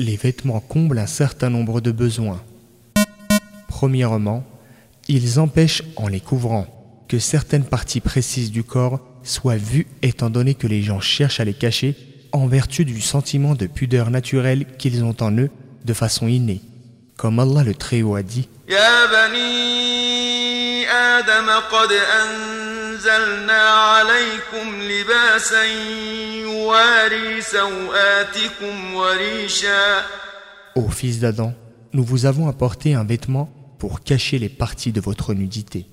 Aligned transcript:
Les 0.00 0.16
vêtements 0.16 0.60
comblent 0.60 0.98
un 0.98 1.06
certain 1.06 1.50
nombre 1.50 1.82
de 1.82 1.90
besoins. 1.90 2.40
Premièrement, 3.68 4.46
ils 5.08 5.38
empêchent, 5.38 5.82
en 5.96 6.08
les 6.08 6.20
couvrant, 6.20 6.66
que 7.06 7.18
certaines 7.18 7.64
parties 7.64 8.00
précises 8.00 8.50
du 8.50 8.64
corps 8.64 9.00
soient 9.22 9.58
vues 9.58 9.86
étant 10.00 10.30
donné 10.30 10.54
que 10.54 10.66
les 10.66 10.80
gens 10.80 11.00
cherchent 11.00 11.38
à 11.38 11.44
les 11.44 11.52
cacher 11.52 11.96
en 12.32 12.46
vertu 12.46 12.86
du 12.86 12.98
sentiment 13.02 13.54
de 13.54 13.66
pudeur 13.66 14.10
naturelle 14.10 14.64
qu'ils 14.78 15.04
ont 15.04 15.16
en 15.20 15.36
eux 15.36 15.50
de 15.84 15.92
façon 15.92 16.28
innée. 16.28 16.62
Comme 17.18 17.38
Allah 17.38 17.62
le 17.62 17.74
Très-Haut 17.74 18.14
a 18.14 18.22
dit 18.22 18.48
يا 22.99 23.17
بني 23.19 23.51
آدم 23.51 23.55
قد 23.55 23.55
أنزلنا 23.55 23.61
عليكم 23.61 24.81
لباسا 24.81 25.63
يواري 26.41 27.41
سوآتكم 27.41 28.93
وريشا 28.95 30.05
Ô 30.77 30.89
fils 30.89 31.19
d'Adam, 31.19 31.53
nous 31.93 32.03
vous 32.03 32.25
avons 32.25 32.49
apporté 32.49 32.93
un 32.93 33.05
vêtement 33.05 33.49
pour 33.79 34.03
cacher 34.03 34.39
les 34.39 34.49
parties 34.49 34.91
de 34.91 34.99
votre 34.99 35.33
nudité. 35.33 35.85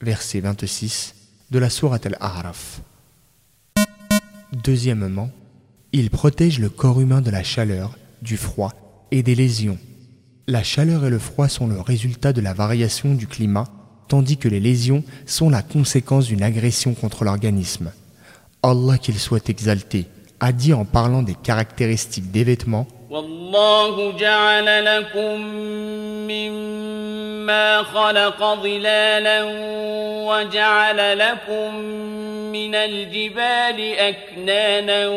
Verset 0.00 0.40
26 0.40 1.14
de 1.50 1.58
la 1.58 1.68
sourate 1.68 2.06
Al-A'raf. 2.06 2.80
Deuxièmement, 4.52 5.30
il 5.92 6.10
protège 6.10 6.60
le 6.60 6.68
corps 6.68 7.00
humain 7.00 7.20
de 7.20 7.30
la 7.30 7.42
chaleur, 7.42 7.98
du 8.22 8.36
froid 8.36 8.72
et 9.10 9.22
des 9.22 9.34
lésions. 9.34 9.78
La 10.46 10.62
chaleur 10.62 11.04
et 11.04 11.10
le 11.10 11.18
froid 11.18 11.48
sont 11.48 11.66
le 11.66 11.80
résultat 11.80 12.32
de 12.32 12.40
la 12.40 12.52
variation 12.52 13.14
du 13.14 13.26
climat, 13.26 13.68
tandis 14.07 14.37
que 14.37 14.47
les 14.47 14.59
lésions 14.59 15.03
sont 15.25 15.49
la 15.49 15.61
conséquence 15.61 16.27
d'une 16.27 16.43
agression 16.43 16.93
contre 16.93 17.23
l'organisme. 17.23 17.91
Allah 18.63 18.97
qu'il 18.97 19.17
soit 19.19 19.49
exalté 19.49 20.05
a 20.39 20.51
dit 20.51 20.73
en 20.73 20.85
parlant 20.85 21.23
des 21.23 21.35
caractéristiques 21.35 22.31
des 22.31 22.43
vêtements 22.43 22.87
مما 27.47 27.83
خلق 27.83 28.43
ظلالا 28.53 29.43
وجعل 30.27 31.19
لكم 31.19 31.75
من 32.51 32.75
الجبال 32.75 33.93
أكنانا 33.97 35.07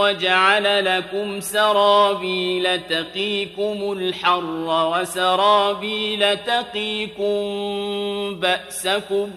وجعل 0.00 0.84
لكم 0.84 1.40
سرابيل 1.40 2.80
تقيكم 2.80 3.92
الحر 3.92 4.90
وسرابيل 4.92 6.36
تقيكم 6.36 7.40
بأسكم 8.40 9.30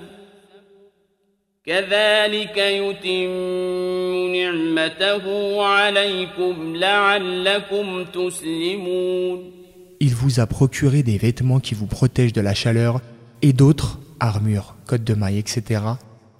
كذلك 1.66 2.58
يتم 2.58 3.32
نعمته 4.36 5.56
عليكم 5.66 6.76
لعلكم 6.76 8.06
تسلمون 8.06 9.65
Il 10.00 10.14
vous 10.14 10.40
a 10.40 10.48
procuré 10.48 11.04
des 11.04 11.18
vêtements 11.18 11.60
qui 11.60 11.76
vous 11.76 11.88
protègent 11.88 12.34
de 12.34 12.42
la 12.42 12.54
chaleur 12.54 13.02
et 13.42 13.54
d'autres, 13.54 14.00
armures, 14.20 14.76
côtes 14.86 15.04
de 15.04 15.14
mailles, 15.14 15.38
etc., 15.38 15.82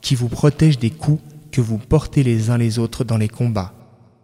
qui 0.02 0.16
vous 0.16 0.30
protègent 0.30 0.80
des 0.80 0.92
coups 0.92 1.22
que 1.52 1.62
vous 1.62 1.78
portez 1.78 2.24
les 2.24 2.50
uns 2.50 2.58
les 2.58 2.80
autres 2.80 3.04
dans 3.04 3.18
les 3.18 3.30
combats. 3.30 3.74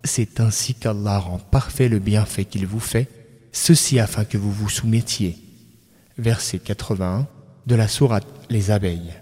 C'est 0.04 0.40
ainsi 0.40 0.74
qu'Allah 0.74 1.20
rend 1.20 1.40
parfait 1.40 1.88
le 1.88 2.00
bienfait 2.00 2.46
qu'il 2.46 2.68
vous 2.68 2.80
fait, 2.80 3.08
ceci 3.52 4.00
afin 4.00 4.26
que 4.26 4.38
vous 4.38 4.52
vous 4.52 4.70
soumettiez. 4.70 5.38
Verset 6.18 6.60
81 6.60 7.28
de 7.68 7.76
la 7.76 7.88
sourate 7.88 8.28
Les 8.50 8.72
abeilles. 8.72 9.14